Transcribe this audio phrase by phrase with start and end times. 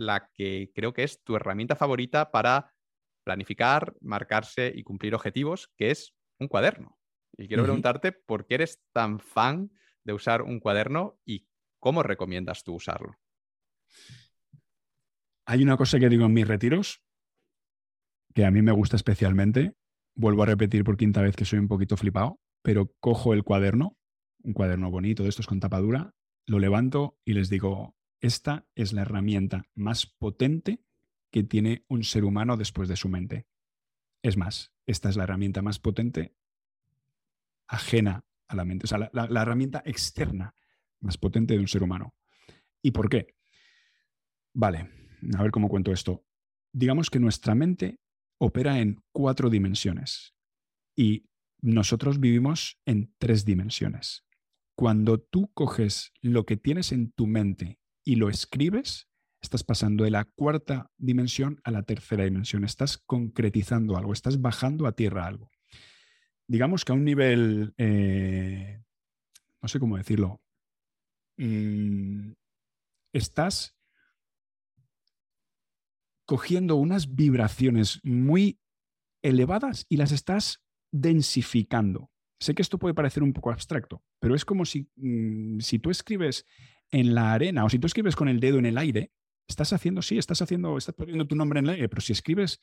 [0.00, 2.72] la que creo que es tu herramienta favorita para
[3.22, 6.98] planificar, marcarse y cumplir objetivos, que es un cuaderno.
[7.36, 9.70] Y quiero preguntarte por qué eres tan fan
[10.04, 11.46] de usar un cuaderno y
[11.78, 13.18] cómo recomiendas tú usarlo.
[15.46, 17.02] Hay una cosa que digo en mis retiros
[18.34, 19.74] que a mí me gusta especialmente.
[20.14, 23.96] Vuelvo a repetir por quinta vez que soy un poquito flipado, pero cojo el cuaderno,
[24.42, 26.14] un cuaderno bonito de estos con tapadura,
[26.46, 30.84] lo levanto y les digo, esta es la herramienta más potente
[31.30, 33.46] que tiene un ser humano después de su mente.
[34.22, 36.36] Es más, esta es la herramienta más potente
[37.66, 40.54] ajena a la mente, o sea, la, herramienta externa
[41.00, 42.14] más potente de un ser humano.
[42.82, 43.36] ¿Y por qué?
[44.52, 44.90] Vale,
[45.36, 46.24] a ver cómo cuento esto.
[46.72, 48.00] Digamos que nuestra mente
[48.38, 50.34] opera en cuatro dimensiones
[50.96, 51.30] y
[51.62, 54.26] nosotros vivimos en tres dimensiones.
[54.74, 59.08] Cuando tú coges lo que tienes en tu mente y lo escribes,
[59.40, 64.86] estás pasando de la cuarta dimensión a la tercera dimensión, estás concretizando algo, estás bajando
[64.86, 65.50] a tierra algo.
[66.46, 68.82] Digamos que a un nivel, eh,
[69.62, 70.40] no sé cómo decirlo,
[71.36, 72.32] mm,
[73.12, 73.76] estás
[76.26, 78.60] cogiendo unas vibraciones muy
[79.22, 82.10] elevadas y las estás densificando.
[82.38, 85.90] Sé que esto puede parecer un poco abstracto, pero es como si, mm, si tú
[85.90, 86.46] escribes
[86.90, 89.12] en la arena o si tú escribes con el dedo en el aire,
[89.48, 92.60] estás haciendo, sí, estás haciendo, estás poniendo tu nombre en el aire, pero si escribes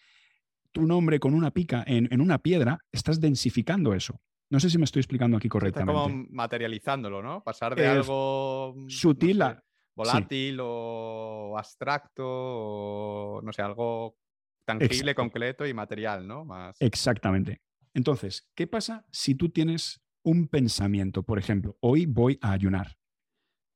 [0.71, 4.21] tu nombre con una pica en, una piedra, estás densificando eso.
[4.49, 5.91] No sé si me estoy explicando aquí correctamente.
[5.91, 7.43] Está como materializándolo, ¿no?
[7.43, 9.63] Pasar de algo sutil a
[9.95, 14.15] volátil o abstracto o no sé, algo
[14.63, 16.45] tangible, concreto y material, ¿no?
[16.45, 16.77] Más...
[16.79, 17.61] Exactamente.
[17.93, 21.23] Entonces, ¿qué pasa si tú tienes un pensamiento?
[21.23, 22.96] Por ejemplo, hoy voy a ayunar.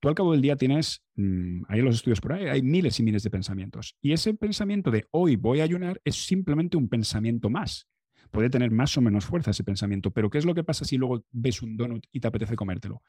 [0.01, 3.03] Tú al cabo del día tienes, mm, hay los estudios por ahí, hay miles y
[3.03, 3.95] miles de pensamientos.
[4.01, 7.87] Y ese pensamiento de hoy voy a ayunar es simplemente un pensamiento más.
[8.31, 10.97] Puede tener más o menos fuerza ese pensamiento, pero ¿qué es lo que pasa si
[10.97, 13.03] luego ves un donut y te apetece comértelo?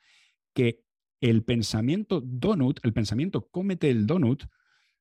[0.52, 0.84] Que
[1.22, 4.44] el pensamiento donut, el pensamiento cómete el donut,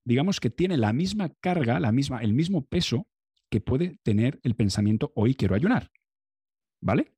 [0.06, 3.06] digamos que tiene la misma carga, la misma, el mismo peso
[3.50, 5.92] que puede tener el pensamiento hoy quiero ayunar.
[6.80, 7.12] ¿Vale?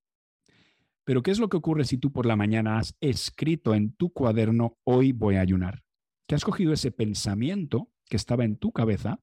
[1.05, 4.11] Pero ¿qué es lo que ocurre si tú por la mañana has escrito en tu
[4.11, 5.83] cuaderno hoy voy a ayunar?
[6.27, 9.19] Que has cogido ese pensamiento que estaba en tu cabeza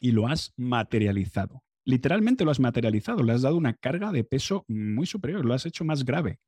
[0.00, 1.62] y lo has materializado.
[1.84, 5.66] Literalmente lo has materializado, le has dado una carga de peso muy superior, lo has
[5.66, 6.40] hecho más grave.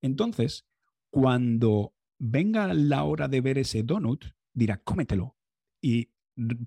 [0.00, 0.66] Entonces,
[1.10, 5.36] cuando venga la hora de ver ese donut, dirá, cómetelo.
[5.82, 6.10] Y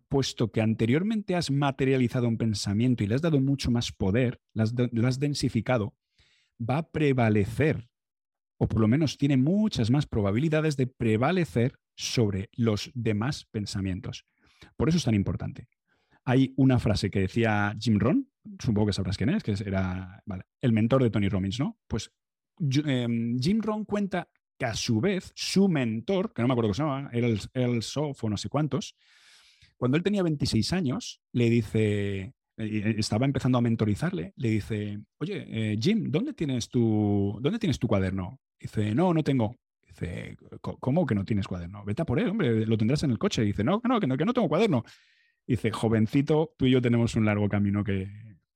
[0.08, 5.08] puesto que anteriormente has materializado un pensamiento y le has dado mucho más poder, lo
[5.08, 5.96] has, densificado,
[6.68, 7.88] va a prevalecer,
[8.58, 14.26] o por lo menos tiene muchas más probabilidades de prevalecer sobre los demás pensamientos.
[14.78, 15.68] Por eso es tan importante.
[16.26, 18.30] Hay una frase que decía Jim Rohn,
[18.60, 20.24] supongo que sabrás quién es, que era
[20.62, 21.78] el mentor de Tony Robbins, ¿no?
[21.88, 22.12] Pues
[22.60, 26.74] em, Jim Rohn cuenta que a su vez su mentor, que no me acuerdo cómo
[26.76, 28.96] se llama, era el, el o no sé cuántos,
[29.78, 35.46] cuando él tenía 26 años, le dice, eh, estaba empezando a mentorizarle, le dice, oye,
[35.50, 38.40] eh, Jim, ¿dónde tienes, tu, ¿dónde tienes tu cuaderno?
[38.60, 39.56] Dice, no, no tengo.
[39.86, 41.84] Dice, ¿cómo que no tienes cuaderno?
[41.86, 43.44] Vete a por él, hombre, lo tendrás en el coche.
[43.44, 44.84] Dice, no, no, que no, que no tengo cuaderno.
[45.46, 48.10] Dice, jovencito, tú y yo tenemos un largo camino que,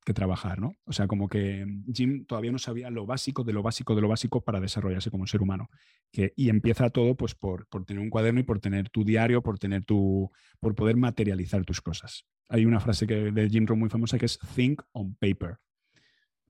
[0.08, 0.74] que trabajar, ¿no?
[0.86, 4.08] O sea, como que Jim todavía no sabía lo básico de lo básico de lo
[4.08, 5.68] básico para desarrollarse como un ser humano.
[6.10, 9.42] Que, y empieza todo pues por, por tener un cuaderno y por tener tu diario,
[9.42, 10.30] por tener tu,
[10.60, 12.24] por poder materializar tus cosas.
[12.48, 15.58] Hay una frase que, de Jim Rohn muy famosa que es think on paper.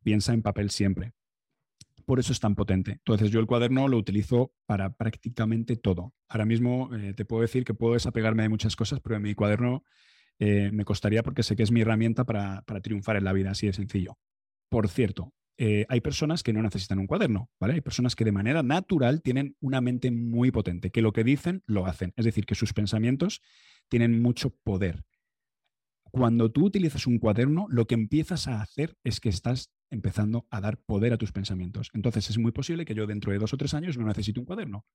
[0.05, 1.15] Piensa en papel siempre.
[2.07, 2.93] Por eso es tan potente.
[2.93, 6.15] Entonces yo el cuaderno lo utilizo para prácticamente todo.
[6.29, 9.35] Ahora mismo eh, te puedo decir que puedo desapegarme de muchas cosas, pero en mi
[9.35, 9.83] cuaderno
[10.38, 13.66] eh, me costaría porque sé que es mi herramienta para, triunfar en la vida, así
[13.66, 14.19] de sencillo.
[14.69, 17.75] Por cierto, eh, hay personas que no necesitan un cuaderno, ¿vale?
[17.75, 21.62] Hay personas que de manera natural tienen una mente muy potente, que lo que dicen
[21.66, 23.43] lo hacen, es decir, que sus pensamientos
[23.88, 25.04] tienen mucho poder.
[26.10, 30.60] Cuando tú utilizas un cuaderno, lo que empiezas a hacer es que estás empezando a
[30.60, 31.91] dar poder a tus pensamientos.
[31.92, 34.47] Entonces es muy posible que yo dentro de dos o tres años no necesite un
[34.47, 34.86] cuaderno,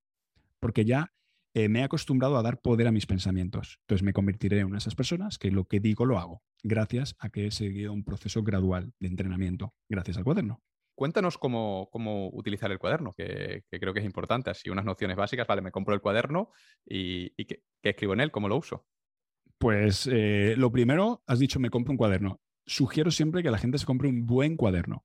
[0.59, 1.12] porque ya
[1.53, 3.79] eh, me he acostumbrado a dar poder a mis pensamientos.
[3.81, 7.15] Entonces me convertiré en una de esas personas que lo que digo lo hago, gracias
[7.19, 10.61] a que he seguido un proceso gradual de entrenamiento, gracias al cuaderno.
[10.95, 11.89] Cuéntanos cómo,
[12.33, 14.51] utilizar el cuaderno, que, creo que es importante.
[14.51, 16.50] Así unas nociones básicas, vale, me compro el cuaderno
[16.85, 18.31] y, ¿qué, escribo en él?
[18.31, 18.85] ¿Cómo lo uso?
[19.57, 22.41] Pues eh, lo primero, has dicho, me compro un cuaderno.
[22.65, 25.03] Sugiero siempre que la gente se compre un buen cuaderno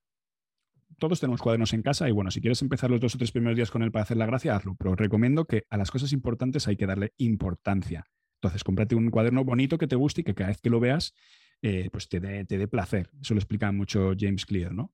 [0.99, 3.57] todos tenemos cuadernos en casa y bueno, si quieres empezar los dos o tres primeros
[3.57, 6.69] días con él para hacer la gracia, hazlo, pero recomiendo que a las cosas importantes
[6.69, 8.05] hay que darle importancia.
[8.41, 11.15] Entonces, cómprate un cuaderno bonito que te guste y que cada vez que lo veas,
[11.63, 13.11] eh, pues te dé, placer.
[13.21, 14.93] Eso lo explica mucho James Clear, ¿no?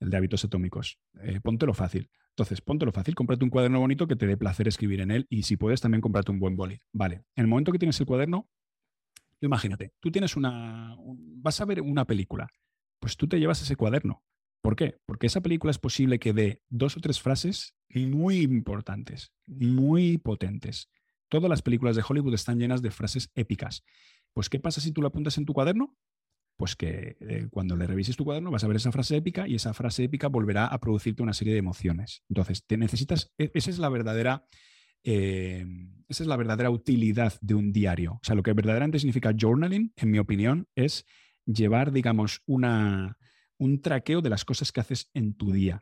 [0.00, 0.98] El de hábitos atómicos.
[1.22, 2.10] Eh, póntelo fácil.
[2.30, 5.42] Entonces, póntelo fácil, cómprate un cuaderno bonito que te dé placer escribir en él y
[5.42, 6.80] si puedes también cómprate un buen boli.
[6.92, 8.48] Vale, en el momento que tienes el cuaderno,
[9.40, 12.48] imagínate, tú tienes una, vas a ver una película,
[13.00, 14.22] pues tú te llevas ese cuaderno.
[14.62, 14.98] ¿Por qué?
[15.06, 20.90] Porque esa película es posible que dé dos o tres frases muy importantes, muy potentes.
[21.28, 23.84] Todas las películas de Hollywood están llenas de frases épicas.
[24.34, 25.96] Pues, ¿qué pasa si tú lo apuntas en tu cuaderno?
[26.56, 29.54] Pues que eh, cuando le revises tu cuaderno vas a ver esa frase épica y
[29.54, 32.24] esa frase épica volverá a producirte una serie de emociones.
[32.28, 34.44] Entonces, te necesitas, e, esa es la verdadera,
[35.04, 35.64] eh,
[36.08, 38.14] esa es la verdadera utilidad de un diario.
[38.14, 41.06] O sea, lo que verdaderamente significa journaling, en mi opinión, es
[41.46, 43.16] llevar, digamos, una,
[43.58, 45.80] un traqueo de las cosas que haces en tu día.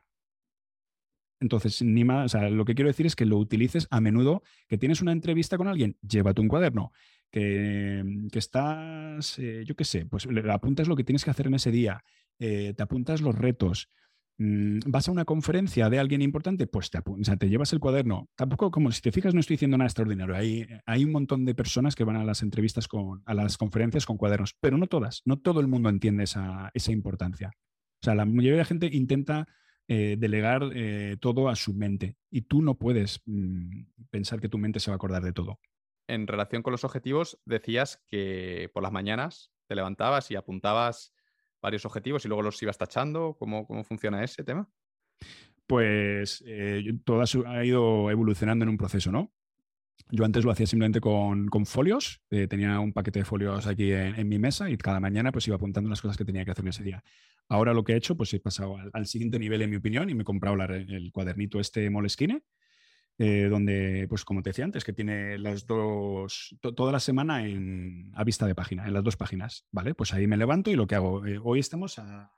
[1.40, 4.43] Entonces, ni más, o sea, lo que quiero decir es que lo utilices a menudo,
[4.69, 6.93] que tienes una entrevista con alguien, llévate un cuaderno,
[7.31, 8.02] que,
[8.32, 11.70] estás, eh, yo qué sé, pues le apuntas lo que tienes que hacer en ese
[11.70, 12.02] día,
[12.38, 13.90] eh, te apuntas los retos,
[14.38, 18.28] vas a una conferencia de alguien importante, pues te, o sea, te llevas el cuaderno.
[18.34, 20.34] Tampoco, como si te fijas, no estoy diciendo nada extraordinario.
[20.34, 24.04] Hay, hay un montón de personas que van a las entrevistas, con, a las conferencias
[24.04, 27.52] con cuadernos, pero no todas, no todo el mundo entiende esa, esa importancia.
[28.02, 29.48] O sea, la mayoría de la gente intenta
[29.88, 34.58] eh, delegar eh, todo a su mente y tú no puedes mm, pensar que tu
[34.58, 35.60] mente se va a acordar de todo.
[36.08, 41.12] En relación con los objetivos, decías que por las mañanas te levantabas y apuntabas
[41.66, 43.36] varios objetivos y luego los ibas tachando.
[43.40, 44.68] ¿Cómo, cómo funciona ese tema?
[45.66, 49.32] Pues eh, todo ha ido evolucionando en un proceso, ¿no?
[50.10, 54.28] Yo antes lo hacía simplemente con, folios, eh, tenía un paquete de folios aquí en,
[54.28, 56.84] mi mesa y cada mañana pues iba apuntando las cosas que tenía que hacer ese
[56.84, 57.02] día.
[57.48, 60.14] Ahora lo que he hecho, pues he pasado al, siguiente nivel en mi opinión y
[60.14, 62.44] me he comprado el cuadernito este Moleskine,
[63.18, 68.12] eh, donde, pues como te decía antes, que tiene las dos, toda la semana en,
[68.14, 69.94] a vista de página, en las dos páginas, ¿vale?
[69.94, 72.32] Pues ahí me levanto y lo que hago, eh, hoy estamos a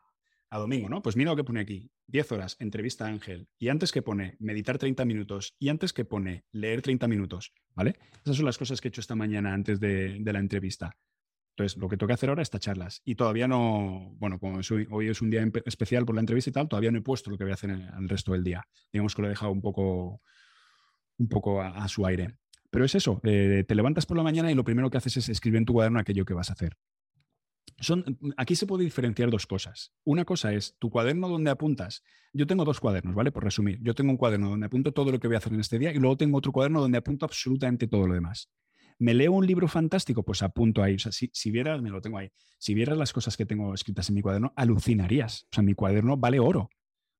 [0.50, 1.02] a domingo, ¿no?
[1.02, 4.36] Pues mira lo que pone aquí, 10 horas, entrevista a Ángel, y antes que pone
[4.38, 7.98] meditar 30 minutos, y antes que pone leer 30 minutos, ¿vale?
[8.24, 10.96] Esas son las cosas que he hecho esta mañana antes de, la entrevista.
[11.56, 13.02] Entonces, lo que tengo que hacer ahora es tacharlas.
[13.04, 14.60] Y todavía no, bueno, como
[14.90, 17.36] hoy, es un día especial por la entrevista y tal, todavía no he puesto lo
[17.36, 18.64] que voy a hacer en el resto del día.
[18.92, 20.22] Digamos que lo he dejado un poco,
[21.18, 22.36] un poco a, su aire.
[22.70, 25.28] Pero es eso, eh, te levantas por la mañana y lo primero que haces es
[25.28, 26.76] escribir en tu cuaderno aquello que vas a hacer.
[27.80, 29.92] Son, aquí se puede diferenciar dos cosas.
[30.04, 32.02] Una cosa es tu cuaderno donde apuntas.
[32.32, 33.30] Yo tengo dos cuadernos, ¿vale?
[33.30, 35.60] Por resumir, yo tengo un cuaderno donde apunto todo lo que voy a hacer en
[35.60, 38.50] este día y luego tengo otro cuaderno donde apunto absolutamente todo lo demás.
[38.98, 40.24] ¿Me leo un libro fantástico?
[40.24, 40.96] Pues apunto ahí.
[40.96, 42.30] O sea, si, si, vieras, me lo tengo ahí.
[42.58, 45.44] Si vieras las cosas que tengo escritas en mi cuaderno, alucinarías.
[45.44, 46.70] O sea, mi cuaderno vale oro.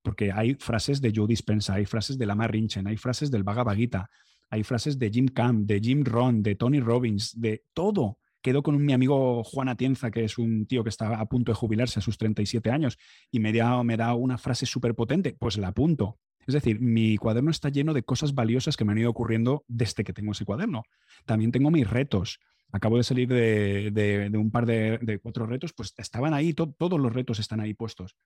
[0.03, 3.77] Porque hay frases de Joe Dispenza, hay frases de Lama Rinchen, hay frases del Bhagavad
[3.77, 4.11] Gita,
[4.51, 8.83] hay frases de Jim Camp, de Jim Ron, de Tony Robbins, de todo quedo con
[8.85, 12.03] mi amigo Juan Atienza, que es un tío que está a punto de jubilarse a
[12.03, 12.99] sus 37 años,
[13.31, 16.19] y me da, me una frase súper potente, pues la apunto.
[16.47, 20.03] Es decir, mi cuaderno está lleno de cosas valiosas que me han ido ocurriendo desde
[20.03, 20.85] que tengo ese cuaderno.
[21.27, 22.39] También tengo mis retos.
[22.73, 27.39] Acabo de salir de, un par de, cuatro retos, pues estaban ahí, todos los retos
[27.39, 28.17] están ahí puestos.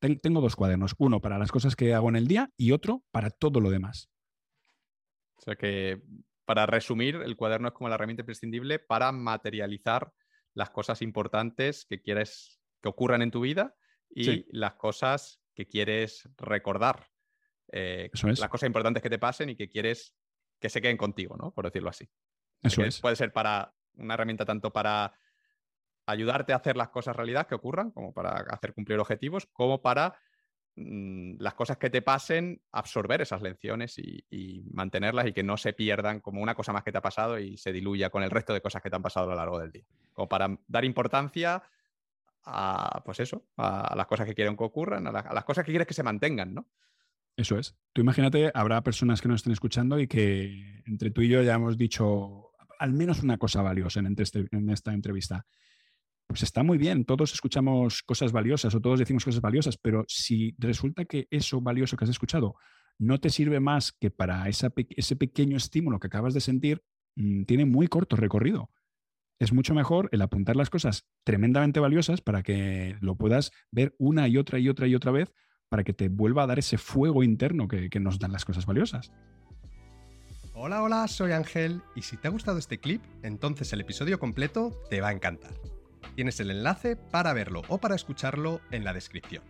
[0.00, 3.30] Tengo dos cuadernos, uno para las cosas que hago en el día y otro para
[3.30, 4.10] todo lo demás.
[5.36, 6.02] O sea que
[6.44, 10.12] para resumir, el cuaderno es como la herramienta imprescindible para materializar
[10.54, 13.76] las cosas importantes que quieres que ocurran en tu vida
[14.08, 17.08] y las cosas que quieres recordar.
[17.72, 20.16] Eh, las cosas importantes que te pasen y que quieres
[20.60, 21.52] que se queden contigo, ¿no?
[21.52, 22.08] Por decirlo así.
[22.62, 23.00] Eso es.
[23.00, 25.14] Puede ser para una herramienta tanto para
[26.10, 30.14] ayudarte a hacer las cosas realidad que ocurran, como para hacer cumplir objetivos, como para
[30.76, 35.72] Mm, las cosas que te pasen, absorber esas lecciones y, mantenerlas y que no se
[35.72, 38.54] pierdan como una cosa más que te ha pasado y se diluya con el resto
[38.54, 39.84] de cosas que te han pasado a lo largo del día.
[40.12, 41.62] Como para dar importancia
[42.44, 45.88] a, pues eso, a, las cosas que quieren que ocurran, a, las cosas que quieres
[45.88, 46.68] que se mantengan, ¿no?
[47.36, 47.76] Eso es.
[47.92, 51.54] Tú imagínate, habrá personas que nos estén escuchando y que entre tú y yo ya
[51.54, 55.46] hemos dicho al menos una cosa valiosa en este, esta entrevista
[56.30, 60.54] pues está muy bien, todos escuchamos cosas valiosas o todos decimos cosas valiosas, pero si
[60.58, 62.54] resulta que eso valioso que has escuchado
[63.00, 66.84] no te sirve más que para ese pequeño estímulo que acabas de sentir,
[67.16, 68.70] mm, tiene muy corto recorrido.
[69.40, 74.28] Es mucho mejor el apuntar las cosas tremendamente valiosas para que lo puedas ver una
[74.28, 75.32] y otra y otra y otra vez
[75.68, 78.66] para que te vuelva a dar ese fuego interno que, que nos dan las cosas
[78.66, 79.10] valiosas.
[80.54, 84.80] Hola, hola, soy Ángel y si te ha gustado este clip, entonces el episodio completo
[84.90, 85.54] te va a encantar.
[86.20, 89.42] Tienes el enlace para verlo o para escucharlo en la descripción.